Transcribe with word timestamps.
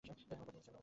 আমরা 0.03 0.35
পথেই 0.39 0.59
আছি। 0.59 0.71